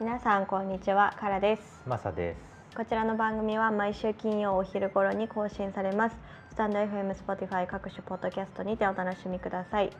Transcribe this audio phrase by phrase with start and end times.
[0.00, 1.14] 皆さんこんにちは。
[1.20, 1.82] カラです。
[1.86, 2.74] マサです。
[2.74, 6.16] こちらの番組は毎週金曜お昼頃に更新されます。
[6.48, 9.90] スタンド FM、Spotify 各種ポッドキャストにてお楽しみください。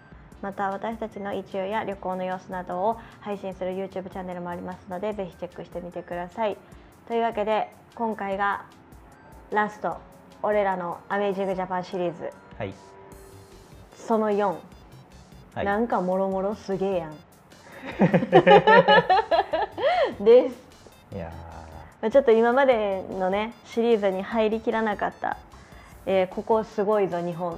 [0.41, 6.57] また私たちの一遊や旅行の様子などを配信する YouTube チャンネルもありますのでぜひチェックしてみてください。
[7.07, 8.65] というわけで今回が
[9.51, 9.99] ラスト。
[10.43, 12.31] 俺らのアメージングジャパンシリーズ。
[12.57, 12.73] はい。
[13.95, 14.57] その4、
[15.57, 15.67] はい。
[15.67, 17.15] なんかもろもろすげえやん
[20.21, 20.57] です。
[21.15, 21.33] いや
[22.01, 25.37] まあちょっと今までのねシリーズに入りきらなかった、
[26.07, 27.55] えーここすごいぞ日本、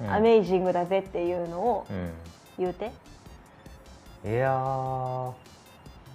[0.00, 0.12] ー、うん。
[0.12, 1.92] アメイジングだぜっていうのをう
[2.60, 2.90] 言うて、
[4.24, 4.28] ん。
[4.30, 5.32] いやー、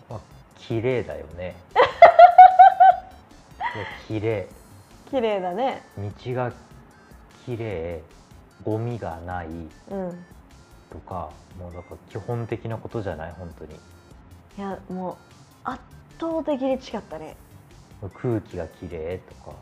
[0.10, 0.20] まあ
[0.58, 1.56] 綺麗だよね。
[4.08, 4.48] 綺麗。
[5.10, 5.82] 綺麗だね。
[5.98, 6.52] 道が
[7.46, 8.02] 綺麗、
[8.64, 9.48] ゴミがない。
[9.48, 9.50] う
[9.96, 10.26] ん。
[10.92, 13.34] とか、もうだから基本的なことじゃない？
[13.38, 13.76] 本当に。
[14.58, 15.16] いやもう
[15.64, 15.82] 圧
[16.20, 17.36] 倒的に違ったね。
[18.14, 19.56] 空気が綺麗とか、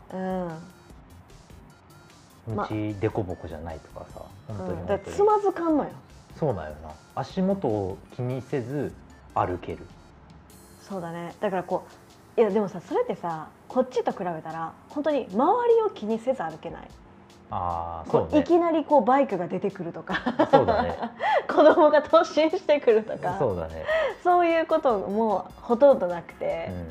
[2.48, 5.00] うん、ま道凸凹じゃないとかさ、本当にうん、だ本当に。
[5.00, 5.90] ってつまずかんのよ。
[6.38, 6.90] そうなんよな。
[7.16, 8.92] 足元を気にせず
[9.34, 9.86] 歩ける。
[10.80, 11.34] そうだね。
[11.40, 11.84] だからこ
[12.36, 16.88] ういやでもさそれってさこっちと比べたら本当に周りを気にせず歩けない
[17.50, 18.40] ああ、そうね。
[18.40, 20.98] いきなりこうバイクが出てくるとかそうだね。
[21.48, 23.84] 子供が突進してくるとかそうだね。
[24.22, 26.88] そういうこともほとんどなくて、うん。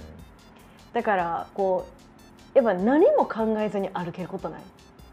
[0.93, 1.85] だからこ
[2.55, 4.61] うやっぱ何も考えずに歩けることない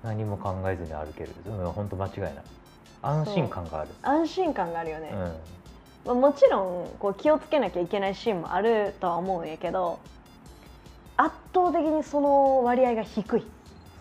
[0.02, 1.30] 何も考えずに歩ける。
[1.46, 2.34] うん、本当間違いない。
[3.02, 3.90] 安心感がある。
[4.02, 5.18] 安心感があるよね、うん。
[6.06, 9.98] まあ、もちろんこう気をつけなきゃいけないシーンもあるとは思うんやけど
[11.16, 13.44] 圧倒的にその割合が低い、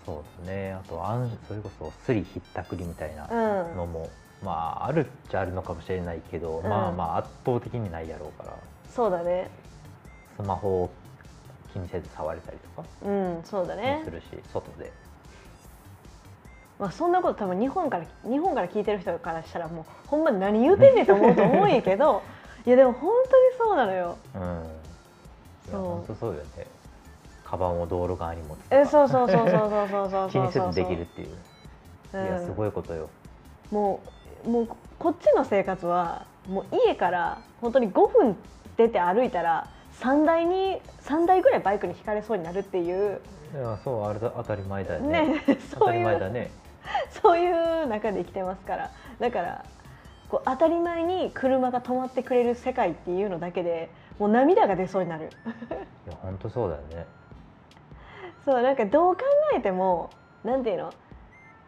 [0.06, 0.74] そうですね。
[0.74, 4.10] あと安それこそスリひったくりみたいなうんのも、
[4.44, 4.52] ま
[4.82, 8.58] ああるっちゃあるのかもしれないけど、うんまあまあ圧倒的にないやろうから、
[8.90, 9.50] そうだね
[10.36, 10.90] スマホを
[11.72, 14.92] 気にせず触れたりとかうんそうだもねす、るし、外で。
[16.80, 22.24] まあ、そんなこと多分日本から日本から聞いてる人からしたらもうほんま何言うてんねんと思うと思うんやけど
[22.66, 24.64] いやでも本当にそうなのようん。
[25.72, 26.68] そう本当そうよね。
[27.54, 31.30] カバンを道路側に持ってえそうそうそうそうそうそうそう気にせずできるっていう、
[32.14, 33.12] うん、いやすごいことよ。
[33.70, 34.02] も
[34.44, 38.36] うもうこっちの生活はもう家から本当に5分
[38.76, 39.70] 出て歩いたら
[40.00, 43.22] 3台に3台ぐらいバイクに引かれそうになるっていう。
[43.54, 45.28] いやそうあれだ当たり前だよね。
[45.28, 46.50] ね当たり前だね。
[47.22, 48.92] そういう中で生きてますから。
[49.20, 49.66] だから
[50.28, 55.30] こう当たり前に車が止まってくれる世界っていうのだけでもう涙が出そうになる。
[56.08, 57.06] いや本当そうだよね。
[58.46, 59.22] そうなんかどう考
[59.56, 60.10] えても
[60.44, 60.94] なんていうの？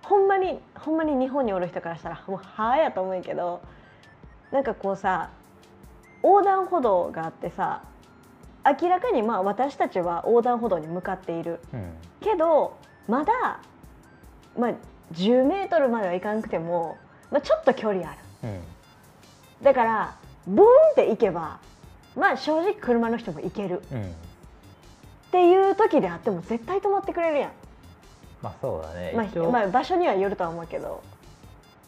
[0.04, 3.62] ほんまにほんまに日本におる人からしたらもうはあやと思うけど
[4.52, 5.32] なんかこうさ
[6.22, 7.82] 横断歩道があってさ
[8.82, 11.94] 明らかにまあ私たちは横断歩道に向かっているうん。
[12.22, 13.60] けどまだ、
[14.58, 14.74] まあ、
[15.14, 16.98] 10メートルまではいかなくても、
[17.32, 18.60] まあ、ちょっと距離あるうん。
[19.64, 20.16] だから
[20.48, 21.60] ブーンって行けば
[22.16, 24.14] まあ正直車の人も行けるうん。
[25.36, 27.52] っていう時であっても絶対止まってくれるやん、
[28.42, 29.12] まあそうだね。
[29.14, 31.04] まあまあ、場所にはよるとは思うけど、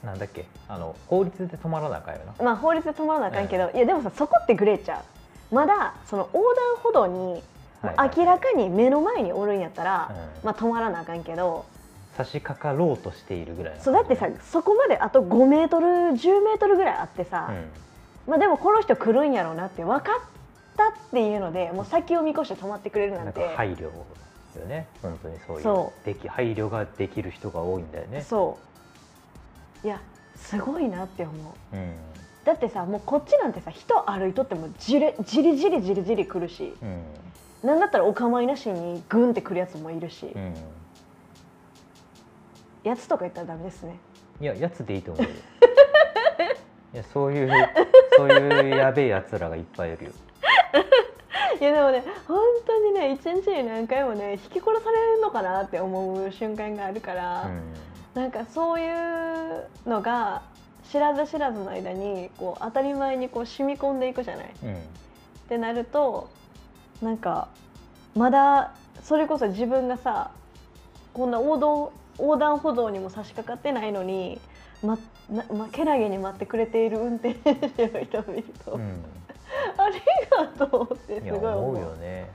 [0.03, 0.45] なんだっけ？
[0.67, 2.43] あの法律で止まらなあかんよな。
[2.43, 5.01] まあ、法律で止まらなあかんけど、いやでもさそこってグレーちゃ
[5.51, 5.55] う。
[5.55, 7.41] まだその横断歩道に
[8.17, 10.45] 明らかに目の前におるんやったら、うん。
[10.45, 11.65] まあ、止まらなあかんけど。
[12.17, 18.31] 差し掛かろうとしているぐらいのそうだってさそこまであと5メートル10メートルぐらいあってさ、うん。
[18.31, 20.19] まあ、でもこの人来るんやろうなって分かっ
[20.77, 23.91] たっていうのでもう先を見越して止まってくれるななんんてか配慮
[24.57, 24.87] よね。
[25.01, 28.21] 本当にそういうそでき配慮ができる人が多いんだよね。
[28.21, 28.57] そ
[29.83, 30.01] ういや
[30.35, 31.31] すごいなって思
[31.73, 31.93] ううん。
[32.43, 37.03] だってさもうこっちなんてさ人歩いとってもじれじりじりじりじり来るしうん。
[37.63, 40.53] なんだったらお構いなしにグンって来るやつもいるし、うん。
[42.83, 43.97] やつとか言ったらダメですね
[44.39, 45.29] いややつでいいと思うよ。
[46.93, 47.51] いやそういう
[48.15, 50.11] そういうやべえやつらがいっぱいいるよ。
[51.59, 58.21] いやでもね本当にね一日に何回もね引き殺されるのかなって思う瞬間があるから、うん。
[58.21, 60.41] なんかそういうのが
[60.91, 64.53] 知らず知らずの間にこう当たり前にこう染み込んでいくじゃない。
[64.63, 64.75] うん。
[64.75, 64.79] っ
[65.49, 66.29] てなると
[67.01, 67.49] なんか
[68.15, 68.73] まだ
[69.03, 70.31] それこそ自分がさ
[71.13, 74.39] こんな横断横断歩道にも差し掛かってないのに、
[74.83, 74.97] ま
[75.31, 79.03] なま、けなげに待ってくれている運転手の人を見ると、うん。
[79.77, 80.01] あり
[80.57, 81.79] がとうってすごい思う。
[81.79, 82.29] よね。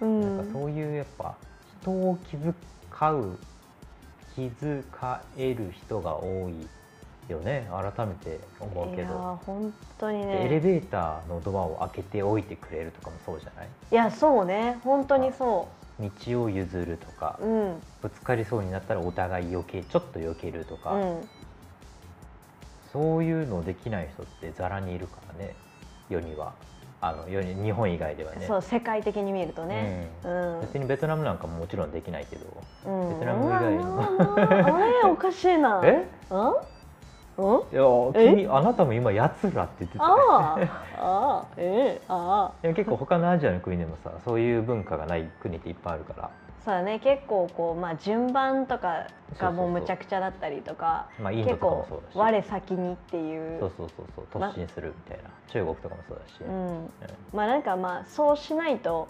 [0.00, 0.36] うん。
[0.36, 1.34] なんかそういうやっぱ
[1.82, 2.54] 人を気遣
[3.12, 3.38] う
[4.34, 4.84] 気遣
[5.36, 6.66] える人が多い
[7.30, 7.68] よね。
[7.70, 9.08] 改めて思うけど。
[9.14, 13.68] ー本当にでエレねベーターのドアを開けておいてくれるとかもそうじゃない？
[13.90, 14.78] いやそうね。
[14.84, 15.68] 本当にそ
[16.00, 17.82] 道を譲るとかううん。
[18.02, 21.28] ぶつかりそうになったらお互い避けちょっと避けるとか、うん。
[22.92, 25.54] そういうのできない人ってざらにいるからね
[26.08, 26.52] 世には
[27.00, 28.46] あの世に日本以外ではね。
[28.46, 30.08] そう世界的に見るとね。
[30.24, 30.60] うん。
[30.62, 32.46] 別にベトナムなんかももちろんできないけど。
[32.86, 33.20] うん。
[33.20, 34.74] ベトナム以外の。
[34.74, 35.80] あれおかしいな。
[35.84, 36.08] え？
[36.30, 36.54] うん？
[37.36, 37.60] うん？
[37.60, 40.04] いや君あなたも今やつらって言ってた。
[40.04, 40.60] よああ。
[40.98, 41.46] ああ。
[41.58, 42.04] ええ。
[42.08, 42.62] ああ。
[42.62, 46.30] でも結構他のアジアの国でもさそういう文化がない国っていっぱいあるから
[46.64, 49.06] そうだね結構こうまあ順番とか
[49.38, 53.60] がもうむちゃくちゃだったりとか結構我先にっていう。
[53.60, 54.42] そうそうそうそう。
[54.42, 56.90] 突進するみたいな、中国とかもそうだし、うん、
[57.34, 59.08] まあなんかまあそうしないと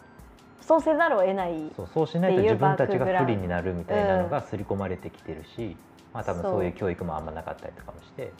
[0.61, 5.77] そうせざるを得ないそうそうしないと自分たちが不利になるみたいなのが刷り込まれてきてるし、
[6.13, 6.73] まあ多分そういう。
[6.73, 8.33] 教育もあんまなかったりとかもして。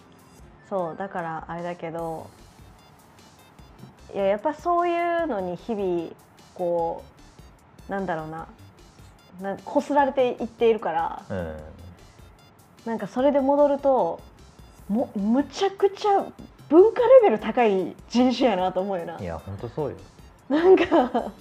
[0.69, 2.29] そうだからあれだけど
[4.15, 6.11] いややっぱそういうのに日々
[6.55, 7.05] こ
[7.89, 8.49] うなんだろうな
[9.41, 11.57] なこすられていっているからうん。
[12.85, 14.21] なんかそれで戻ると
[14.89, 16.25] もむちゃくちゃ
[16.69, 19.19] 文化レベル高い人種やなと思うよな。
[19.19, 19.97] いや本当そうよ。
[20.49, 21.33] なんか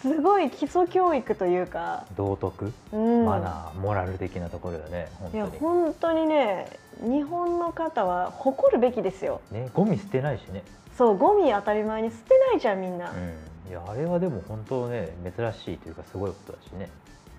[0.00, 6.66] すごい基礎教育というか、道徳、うん、マナーモラル的なところよね本いや当に本当にね
[7.02, 9.40] 日本の方は誇るべきですよ。
[9.50, 10.64] ねゴミ捨てないしね、
[10.96, 13.34] そうゴミ当たり前に捨てないじゃんみんな、うん、
[13.72, 16.90] いやあれはでも本当ね珍しいというかすごいことだしね。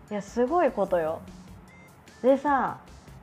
[0.10, 1.22] いやすごいことよ。
[2.24, 2.80] でさ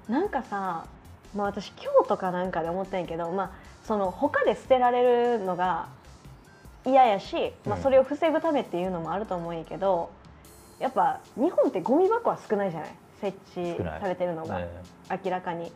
[0.09, 0.87] なんかさ、
[1.35, 3.51] まあ、私今日とかなんかで思ったんやけど、まあ、
[3.85, 5.89] その他で捨てられるのが
[6.87, 7.83] 嫌やし、まあ、うん。
[7.83, 10.13] それを防ぐためっていうのもあると思うんやけど
[10.79, 12.91] やっぱ日本ってゴミ箱は少ないじゃない？
[13.21, 14.69] 設置されてるのが、ね
[15.25, 15.67] 明らかに。
[15.67, 15.71] っ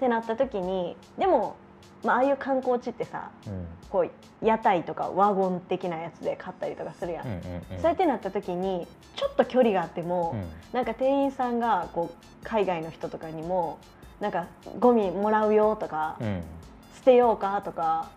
[0.00, 1.56] てなった時にでも、
[2.04, 3.66] まあああいう観光地ってさうん。
[3.90, 7.26] こう屋台とかワゴン的なやつで買ったりとかするやん。
[7.26, 7.42] うんうんうん。
[7.78, 8.86] そうやってなった時に
[9.16, 10.48] ちょっと距離があっても、うん。
[10.72, 13.78] なんか店員さんがこう海外の人とかにも
[14.20, 14.46] なんか
[14.78, 16.42] ゴミもらうよとか、うん。
[16.94, 18.10] 捨てようかとか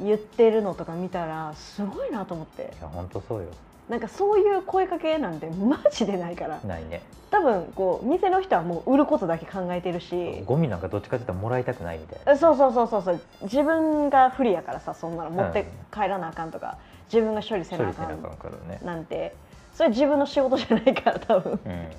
[0.00, 2.74] 言ってるのとか見たらすごいなと思って。
[2.78, 3.48] いや本当そうよ
[3.88, 6.60] なんかそういう声かけなんてマジでないから。
[6.64, 7.02] ないね。
[7.30, 10.42] 多分こう店の人はもう売ることだけ考えてるし。
[10.46, 12.36] ゴミなんかどっちかって言ったらもらいたくないみたいな。
[12.36, 13.20] そうそうそうそうそう。
[13.42, 16.76] 自分が不利やからさそんなの持ってうん帰らなあかんとか。
[17.12, 19.34] 自分が処理せ処なあかんなんて。
[19.74, 21.52] それ自分の仕事じゃないから多分。
[21.52, 21.86] うん。
[21.86, 21.90] っ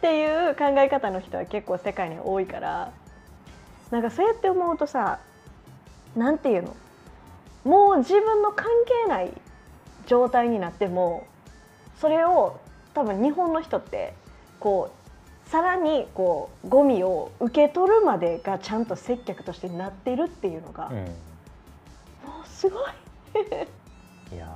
[0.00, 2.92] ていう考え方の人は結構世界には多いから。
[3.90, 5.18] なんかそうやって思うとさ
[6.16, 6.76] なんていうの？
[7.64, 8.66] もう自分の関
[9.04, 9.32] 係ない
[10.06, 11.26] 状態になっても
[12.02, 12.58] それを
[12.94, 14.12] 多分日本の人って
[14.58, 14.90] こ
[15.46, 21.04] うさらにこうゴミを受け取るまでがちゃんと接客としてなってるっていうのが、も
[22.44, 22.82] うすごい。
[24.34, 24.48] いや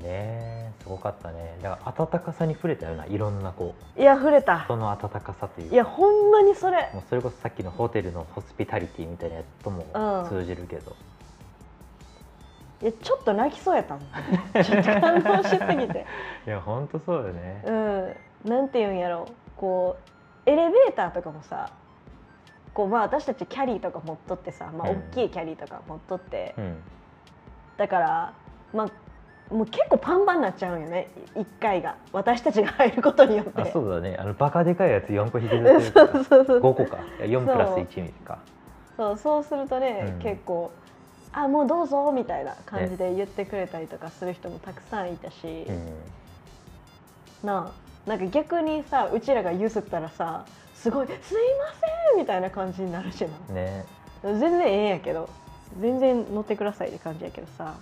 [0.00, 1.58] ーねすごかったね。
[1.62, 4.64] だから温かさに触れたようないろんなこういや触れた。
[4.64, 5.74] 人の温かさというか。
[5.74, 6.90] いやほんまにそれ。
[6.94, 10.28] もうそれこそさっきのホテルのホスピタリティみたいなやつともうん。
[10.30, 10.96] 通じるけど、
[12.82, 14.64] いやちょっと泣きそうやったもん。
[14.64, 16.06] ちょっと感動しすぎて。
[16.46, 18.16] いや本当そうよね、うん、
[18.50, 19.26] なんていうんやろ
[19.56, 19.96] こ
[20.46, 21.70] うエレベーターとかもさ
[22.74, 24.96] こうまあ私たちキャリーとか持っとってさ、まあ、うん。
[24.98, 26.76] 大きいキャリーとか持っとって、うん。
[27.78, 28.32] だから
[28.74, 31.08] まあもう結構パンパンになっちゃうんよね。
[31.34, 31.96] 1回が。
[32.12, 33.62] 私たちが入ることによって。
[33.62, 34.16] あそうだね。
[34.18, 36.98] あのバカでかいやつ4個引きずってる そうそうそう5個か。
[37.24, 38.38] いや4プラスそう1ミリか
[38.96, 39.16] そう。
[39.16, 40.18] そうするとね、うん。
[40.18, 40.70] 結構
[41.36, 45.92] 「あもうどうぞ」みたいな感じで言ってくれたりとかする人もたくさんいたし、うん
[47.44, 51.20] なあなんか逆にさうちらが譲ったらさすごい「すいま
[52.12, 53.54] せん」みたいな感じになるしな。
[53.54, 53.84] ね。
[54.22, 55.28] 全然ええんやけど。
[55.80, 57.74] 全然乗ってくださいって感じやけどさ。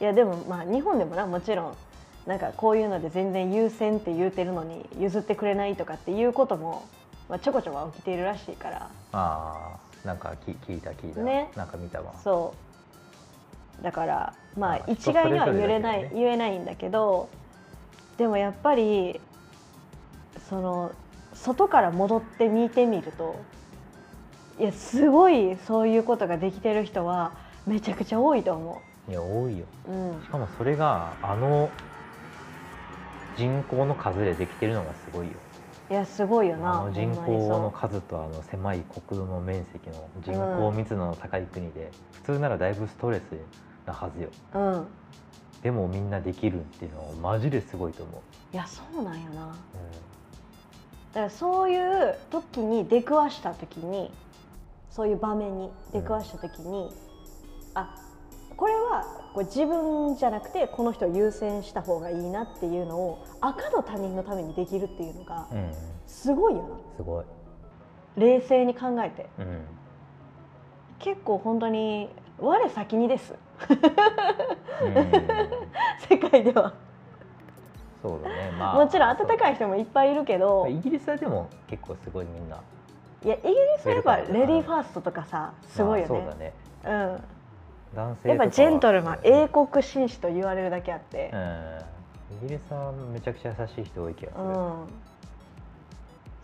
[0.00, 1.76] いやでもまあ日本でもなもちろん
[2.26, 6.88] なんかこういうので全然優先って言うてるのに譲ってくれないとかっていうことも、
[7.28, 8.90] まあ、ちょこちょこ起きているらしいから
[10.04, 11.50] なんかき聞いた聞いた、ね。
[11.56, 12.14] なんか見たわ。
[12.22, 12.54] そ
[13.80, 13.82] う。
[13.82, 17.28] だからままああ一概には言えない、言えないんだけど
[18.16, 19.20] でもやっぱり
[20.48, 20.92] その
[21.34, 23.44] 外から戻って見てみると
[24.60, 27.32] いやすごいそういうことができてる人は
[27.66, 29.64] めちゃくちゃ多いと思いや多いよ。
[29.88, 29.92] う。
[29.92, 30.22] うん。
[30.22, 31.70] しかもそれがあの
[33.36, 35.32] 人口の数でできてるのがすごいよ
[35.92, 43.22] いやすごいよな人口の数とあの狭い国土の面積の人口密度の高い国で、普通ならだいぶストレス
[43.86, 44.30] なはずよ。
[44.54, 44.86] うん。
[45.62, 48.22] でもみんなできるっていうのはマジですごいと思
[48.52, 49.48] う、いやそうなんよな。
[49.48, 49.54] だう
[51.12, 54.10] からそういう時に出くわした時に
[54.88, 56.90] そういう場面に出くわした時に、
[57.74, 57.94] あ
[58.62, 59.04] これは
[59.34, 65.72] これ自分じゃなくてこの人を優先した方がいいなっていうのを赤の他人のためにできるっていうのがうん。
[66.06, 66.68] すごいよな。
[66.96, 67.24] すごい。
[68.16, 69.28] 冷静に考えて。
[69.36, 69.64] うん。
[71.00, 73.34] 結構本当に我先にです。
[73.68, 75.12] うん。
[76.08, 76.72] 世界では。
[78.00, 78.52] そうだね。
[78.56, 80.68] まあもちろん温かい人もいっぱいいるけど。
[80.68, 82.60] イギリスはでも結構すごいみんな。
[83.24, 86.52] いやイギリスはやっぱレディーファーストとかさすごいよまあそうだねね。
[86.84, 87.31] うん
[87.94, 91.30] 男性やっぱジェントルマン英国紳士と言われるだけあって。
[91.32, 91.92] うん。
[92.44, 94.86] イギリスはめちゃくちゃ優しい人多い気がする、うん。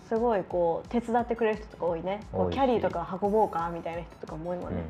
[0.09, 2.21] すごいこう手伝ってくれる人とか多いね。
[2.31, 4.83] キャリーとか運ぼうかみたいな人とかも多いもんね。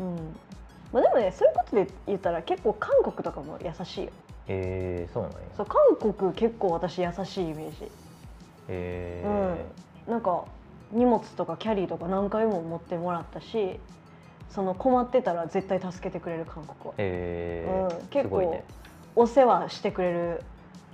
[0.00, 0.06] うん。
[0.06, 0.36] うん、
[0.92, 4.10] まあ、でもねそういうことで言ったら結構韓国とかも優しいよ。
[4.48, 5.38] えー、そうなんや。
[5.56, 7.90] そう韓国結構私優しいイメージ。
[8.68, 9.56] え
[10.06, 10.12] うん。
[10.12, 10.44] なんか
[10.90, 13.78] 荷物とかキャリーとか何回も持ってもらったし
[14.50, 16.94] その困ってたら絶対助けてくれる韓国は。
[16.98, 18.64] えーうん結構ね
[19.16, 20.42] お世話してくれる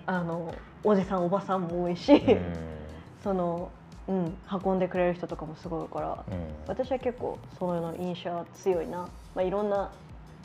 [0.07, 2.41] あのおじさんおばさんも多いし、うん。
[3.23, 3.71] その、
[4.09, 6.25] うん、運んでくれる人とかもすごいから。
[6.31, 6.47] うん。
[6.67, 9.91] 私は結構そういうの印象は強いな、まあ、いろんな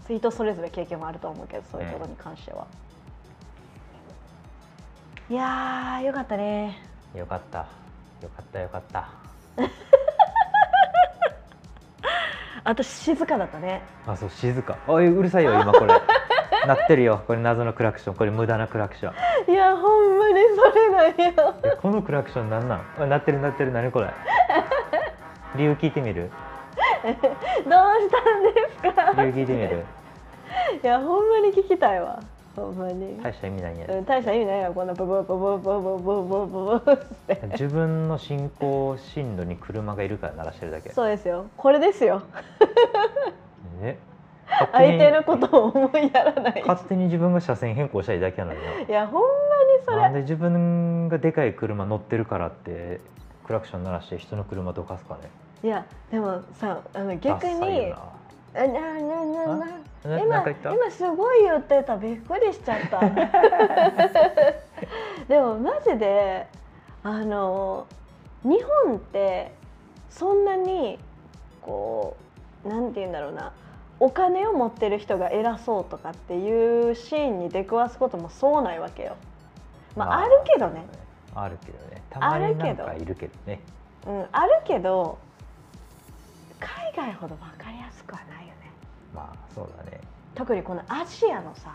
[0.08, 2.66] 人それぞれ経験もあると思うけどそういうことに関しては、
[5.30, 6.80] いやーよかったね。
[7.14, 7.60] よかった。
[8.22, 9.10] よかったよかった
[12.64, 13.82] 私静かだったね。
[14.08, 14.78] あそう静か。
[14.88, 15.94] あうるさいよ今これ。
[16.68, 18.16] 鳴ってるよこれ謎のクラクション。
[18.16, 19.12] これ無駄なクラクショ
[19.48, 19.52] ン。
[19.52, 21.56] いやほんまにそれなんよ。
[21.64, 22.82] えこのクラクションなんなん？
[23.00, 23.72] あ鳴ってる鳴ってる。
[23.72, 24.08] 何これ？
[25.56, 26.30] 理由聞いてみる？
[27.04, 27.24] どうし
[27.66, 29.22] たんですか？
[29.22, 29.86] 理由聞いてみる？
[30.84, 32.20] いやほんまに聞きたいわ
[32.60, 36.98] ほんまに、大した意味ないんやうん大した意味ないよこんなブブブブブブブブブブブっ
[37.28, 42.24] て自分の進行進路に車がいるから鳴らしてるだけそうですよこれですよ
[43.82, 44.00] ね
[44.72, 53.00] 相手のことを思いやらない勝手に自分が車線変更したいだけなのにいやほんまにそれななんで自分がでかい車乗ってるからって
[53.46, 55.30] クラクション鳴らして人の車どかすかね
[55.64, 58.19] いやでもさあの逆ダサいによあ
[58.54, 59.26] ななな
[59.58, 59.66] な。
[60.04, 61.98] な今今すごい言ってた。
[61.98, 63.00] びっくりしちゃった。
[65.28, 66.48] でもマジで
[67.04, 67.86] あの
[68.44, 69.54] 日本って
[70.10, 71.00] そんなに
[71.62, 72.16] こ
[72.64, 73.52] うなんて言うんだろうな。
[74.02, 79.18] お金を持ってる人が偉そうとかっていうシーンに出くわすこともそうないわけよ。
[79.96, 80.86] まあ、あるけどね、
[81.36, 82.02] あるけどね。
[82.10, 83.60] たまになんあるかいるけどね。
[84.08, 85.18] うん、あるけど
[86.60, 88.72] 海外ほど分かりやすくはないよね。
[89.16, 90.00] まあそうだね。
[90.36, 91.72] 特にこのアジアのさ。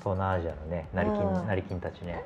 [0.00, 1.46] 東南アジアのね成金、うん。
[1.46, 2.22] 成金たちね。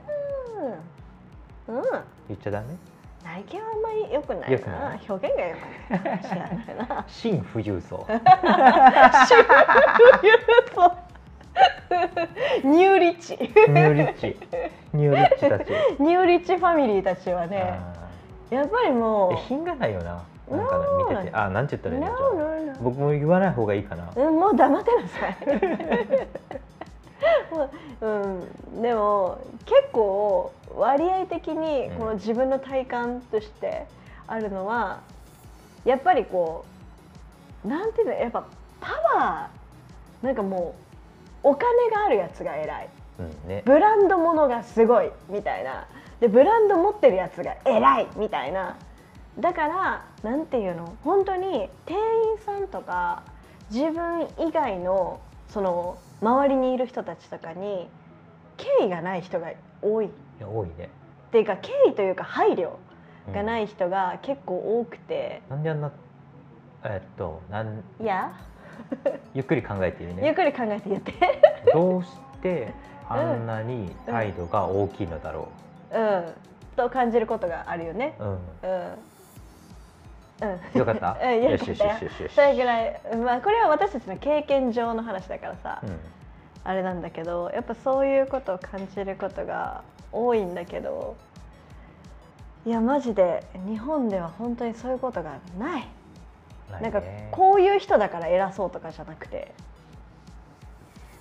[1.69, 1.77] うん。
[1.79, 1.85] うん。
[2.29, 2.77] 言っちゃダメ？
[3.25, 4.95] 内見はあんまり良くないな。
[4.95, 5.01] い？
[5.09, 5.61] 表現が良く
[6.05, 7.05] ない知らないな。
[7.09, 8.07] 新富裕層
[12.65, 13.37] ニューリッチ。
[13.41, 14.37] ニューリッチ。
[14.93, 17.63] ニューリッチたち、ニューリッチファミリーたちはね。
[17.63, 19.37] あやっぱりもう。
[19.49, 22.31] 品がないよななんかな見ててあなんて言ったらいいの？No, じゃあ。
[22.35, 24.13] no, no 僕も言わない方がいいかな。
[24.15, 25.37] うんもう黙ってなさい。
[27.51, 33.87] もううん、でも結構割合的にこの自分の体感として
[34.27, 35.01] あるのは
[35.85, 36.65] やっぱりこ
[37.65, 38.45] うなんていうのやっぱ
[38.81, 40.75] パワーなんかも
[41.43, 42.89] うお金があるやつが偉い。
[43.19, 43.63] うんね。
[43.65, 45.87] ブランド物がすごいみたいな。
[46.21, 48.77] でブランド持ってるやつが偉いみたいな。
[49.39, 50.97] だからなんていうの？
[51.05, 53.23] 本当に店員さんとか
[53.71, 57.87] 自分以外のその周りにいる人たちとかに
[58.57, 59.53] 敬意がない人が
[59.83, 60.07] 多い。
[60.07, 60.91] っいや多いね。
[61.31, 62.73] ていうか敬意というか配慮
[63.33, 65.93] がないい人が結構多くて、なんであんな
[66.83, 68.33] えっとなんいや。
[69.33, 70.27] ゆっくり考えているね。
[70.27, 71.13] ゆっくり考えて言って。
[71.73, 72.11] どうし
[72.43, 72.75] て
[73.09, 75.47] あんなに態度が大きいのだろ
[75.93, 76.01] う。
[76.01, 76.25] ん。
[76.75, 78.17] と感じることがあるよね。
[78.19, 79.16] う、うん、うん
[80.43, 80.79] うん。
[80.79, 81.17] よかった？
[81.23, 81.85] うんよかった。
[81.87, 83.01] よそれぐらい。
[83.25, 86.01] まあこれは私たちの経験上の話だからさ、うん。
[86.65, 91.15] あれなんだけどやっぱそういうことを感じることが多いんだけど
[92.65, 95.89] いやマジで日本では本当にそういうことがない。
[96.83, 99.53] なんかねこういう人だから偉そうとかじゃなくて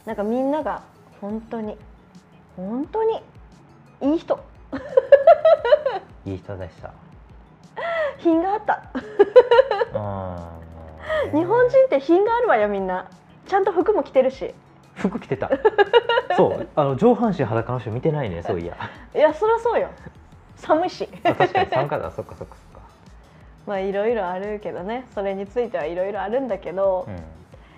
[0.06, 0.82] なんかみんなが
[1.22, 1.78] 本当に
[2.58, 3.22] 本当に
[4.02, 4.40] いい人。
[6.26, 6.92] いい人でした
[8.20, 8.84] 品があった。
[9.94, 10.56] うん
[11.32, 13.08] 日本人って品があるわよみんな。
[13.48, 14.54] ちゃんと服も着てるし。
[14.96, 15.50] 服着てた。
[16.36, 16.68] そう。
[16.76, 18.76] あの上半身裸の人見てないね そういや。
[19.14, 19.90] いやそりゃそうよ。
[20.56, 21.08] 寒いし。
[21.24, 21.70] あ確かに。
[21.70, 22.12] 寒かった。
[22.12, 22.86] そっかそっかそっか。
[23.68, 25.06] まあいろいろあるけどね。
[25.14, 27.16] それについてはいろいろあるんだけど、うん。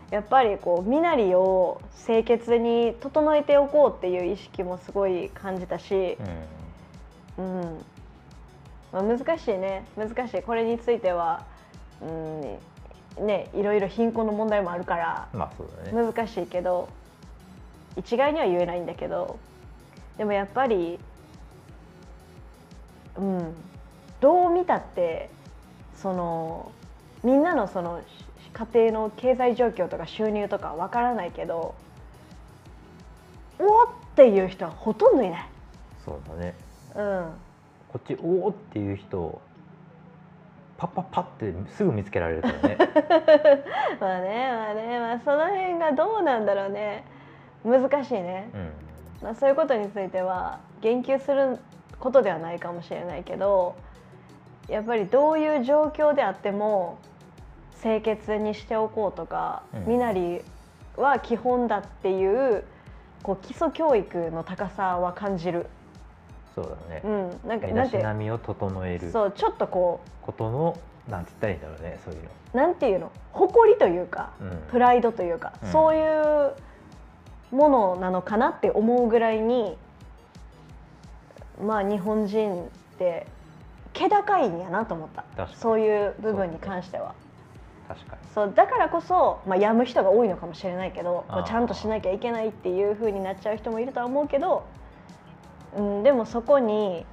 [0.10, 6.18] やっぱりこう身なりを清潔に整えておこうっていう意識もすごい感じたし、
[7.38, 7.86] うん
[8.92, 9.86] まあ、難しいね。
[9.98, 10.42] 難しい。
[10.42, 11.46] これについては、
[12.02, 16.14] うんね、いろいろ貧困の問題もあるからうんまあそうだね。
[16.14, 16.88] 難しいけど
[17.96, 19.40] 一概には言えないんだけど
[20.18, 21.00] でもやっぱり、
[23.18, 23.54] うん、
[24.22, 25.32] どう見たって
[25.96, 26.72] その
[27.24, 28.04] みんなのその
[28.54, 31.74] 家庭の経済状況とか収入とかわからないけど
[33.60, 35.50] おっっていう人はほとんどいない。
[36.04, 36.56] そうだね。
[36.96, 37.32] うん
[37.98, 39.42] こっちおおっていう人
[40.78, 42.78] パッパッパってすぐ見つけられるからね。
[44.00, 47.04] まあねまあねまあその辺がどうなんだろうね。
[47.66, 48.72] 難しいね、うん。
[49.24, 51.58] まあ、そういうことについては言及する
[52.00, 53.76] ことではないかもしれないけど
[54.70, 57.00] やっぱりどういう状況であっても
[57.82, 59.86] 清潔にしておこうとか、うん。
[59.88, 60.44] 身なり
[60.96, 62.64] は基本だっていう
[63.24, 65.66] こう基礎教育の高さは感じる。
[66.58, 67.02] そうだね。
[67.04, 69.12] うん、なんか身だしなみを整える。
[69.12, 72.30] そうちょっとこことのなんて言ったらいいんだろうねそういうの。
[72.56, 73.12] うなんていうの？
[73.32, 74.64] 誇りというか、うん。
[74.72, 75.72] プライドというか、うん。
[75.72, 76.54] そういう
[77.52, 79.78] ものなのかなって思うぐらいに
[81.64, 83.28] まあ日本人って
[83.94, 85.22] 気高いんやなと思った。
[85.22, 85.56] 確かに。
[85.56, 87.14] そういう部分に関しては。
[87.88, 88.22] 確かに。
[88.34, 94.66] そうだからこそ、まあ、病む人が多いのかもしれないけどちゃんとしなきゃいけないっていう風になっちゃう人もいるとは思うけど、
[95.78, 97.06] うん、でもそこに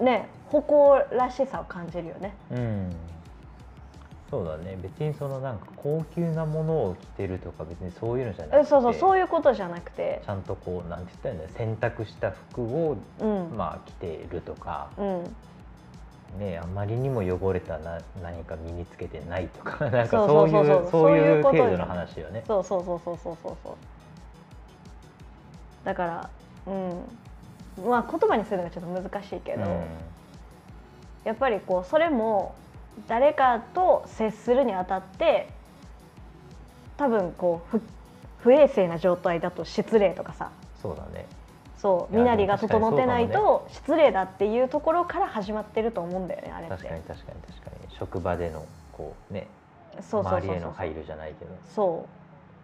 [0.00, 2.34] ね誇らしさを感じるよね。
[2.50, 2.96] うん。
[4.30, 4.76] そうだね。
[4.82, 10.22] 別にそのなんか高級なものを着てるとか別にそういうのじゃなくてえそうそうそうういうことじゃなくて。
[10.24, 14.88] ちゃんとこうなんて言ったらいいんだ洗濯した服をうん、まあ着ているとか。
[14.96, 15.24] うん。
[16.38, 19.90] ねあまりにも汚れたな何か身につけてないとか。
[19.90, 22.42] なんかそそういうそういう程度の話よね。
[22.46, 23.74] そうそうそうそうそうそうそう。
[25.84, 26.30] だから
[26.66, 27.02] うん
[27.84, 29.62] まあ言葉にするのがちょっと難しいけど、
[31.24, 32.54] やっぱりこうそれも
[33.08, 35.48] 誰かと接するにあたって
[36.96, 37.82] 多分こう不
[38.38, 40.50] 不衛生な状態だと失礼とかさ。
[40.80, 41.26] そうだね。
[41.76, 46.76] そう身なりが整ってないと失礼だっていうところから始まってると思うんだよねあれって。
[46.76, 47.96] 確かに確かに確かに。
[47.96, 49.46] 職場でのこうね
[50.00, 51.50] 周りへの配慮じゃないけど。
[51.74, 52.06] そ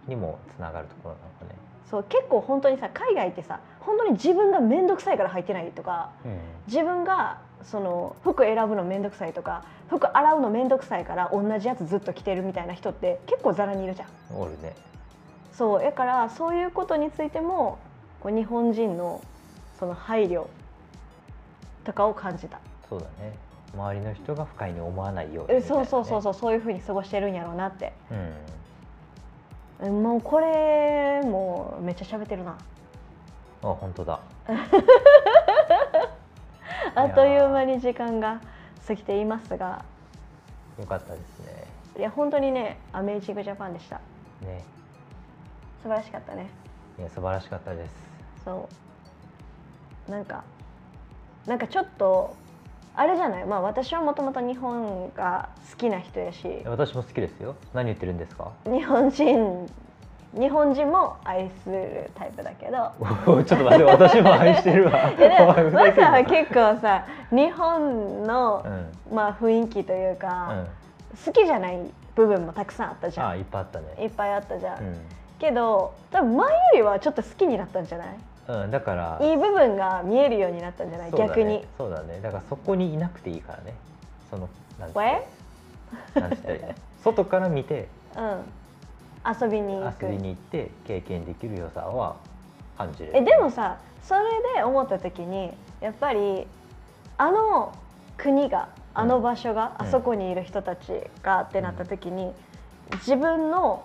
[0.07, 0.11] う。
[0.11, 1.61] にもつながるところなのかね。
[1.91, 14.37] そう結構本当にさ海外ってさ本当に自分が面倒くさいから入ってないとかうん自分がその服選ぶの面倒くさいとか服洗うの面倒くさいから同じやつずっと着てるみたいな人って結構ざらにいるじゃん。
[14.37, 14.75] おるね。
[15.53, 17.79] そうだからそういうことについても
[18.21, 19.21] こう日本人の
[19.79, 20.47] その配慮
[21.85, 22.59] とかを感じた。
[22.89, 23.35] そうだね。
[23.75, 27.93] 周りの人が不快に思わないようにね、そうそうそうそうそういうふうに過ごしてるんやろうなって。
[28.11, 29.89] うん。
[29.89, 32.57] うんもうこれもうめっちゃ喋ってるな。
[33.63, 34.21] あ本当だ。
[36.95, 38.41] あっという間に時間が
[38.87, 39.85] 過ぎていますが、
[40.79, 41.65] よかったですね。
[41.99, 43.97] いや本当にねアメージングジャパンでした。
[44.43, 44.63] ね。
[45.83, 46.49] 素晴らしかったね。
[46.99, 47.93] いや素晴らしかったです。
[48.45, 48.69] そ
[50.09, 50.43] うなんか
[51.47, 52.35] なんかちょっと
[52.95, 53.45] あれじゃない？
[53.47, 57.55] まあ私はもともと日本が好きな人やし私も好きですよ。
[57.73, 58.51] 何言ってるんですか？
[58.65, 59.71] 日本人
[60.35, 62.93] 日本人も愛するタイプだけど
[63.45, 64.93] ちょっと待って私も愛してるわ。
[65.73, 68.65] マサは結構さ日本の
[69.11, 70.67] う、んまあ、雰囲気といううか、ん。
[71.27, 71.79] 好きじゃない
[72.15, 73.87] 部分もたくさんあったじゃんあいっぱいあったね。
[74.01, 74.79] いっぱいあったじゃん、う
[75.39, 78.09] けど多分前よりはちょっと好きになったんじゃない？
[78.09, 78.63] ん。
[78.63, 79.19] うんだから。
[79.21, 81.67] いい部分が見えるようになったんじゃない、ね逆に。
[81.77, 82.21] そうだね。
[82.23, 83.75] だからそこにいなくていいからね。
[84.31, 84.49] その
[87.05, 88.45] 外から見てうん
[89.25, 90.05] 遊びに行く。
[90.05, 92.17] 遊びに行って経験できる良さは
[92.77, 93.11] 感じる。
[93.15, 94.23] えでもさそれ
[94.57, 96.47] で思った時にやっぱり
[97.19, 97.73] あの
[98.17, 99.87] 国があの場所が、うん。
[99.87, 102.33] あそこにいる人たちがってなった時に、
[102.97, 103.85] 自分の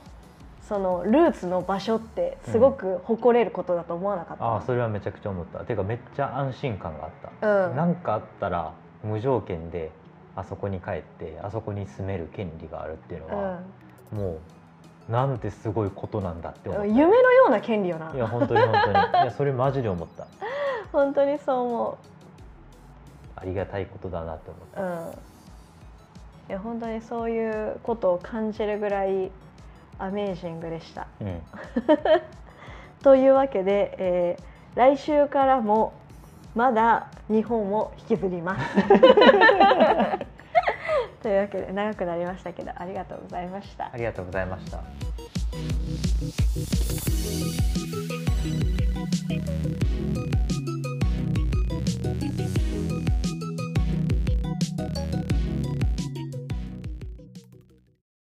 [0.67, 5.60] そのルーツの場所ってすごく誇れることだと思わなかった、ああそれはめちゃくちゃ思った。
[5.60, 7.76] ていうかめっちゃ安心感があった、うん。
[7.78, 9.91] なんかあったら無条件で
[10.36, 13.60] あそこに帰ってあそこに住める権利があるっていうのは、
[14.12, 14.39] もう
[15.10, 16.88] なんてすごいことなんだって思った。
[16.88, 18.12] うん、夢のような権利よな。
[18.13, 18.93] いや本当に本当に。
[18.93, 20.28] いやそれマジで思った。
[20.91, 21.98] 本当にそう思
[23.36, 25.13] ありがたいことだなって思った、う、うん、い
[26.50, 29.32] や本当にそういうことを感じるぐらい
[30.00, 31.08] アメージングでした。
[31.22, 31.41] うん。
[33.04, 35.93] というわけで、えー来週からも
[36.54, 38.78] まだ日本を引きずります。
[41.28, 44.82] というわけで長くなりましたけどありがとうございましたありがとうございました。